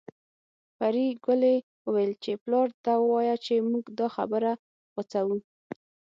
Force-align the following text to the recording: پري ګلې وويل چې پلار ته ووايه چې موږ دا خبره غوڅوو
پري 0.77 1.07
ګلې 1.25 1.55
وويل 1.87 2.11
چې 2.23 2.31
پلار 2.43 2.67
ته 2.83 2.91
ووايه 3.01 3.35
چې 3.45 3.53
موږ 3.69 3.85
دا 3.99 4.07
خبره 4.15 4.51
غوڅوو 4.93 5.37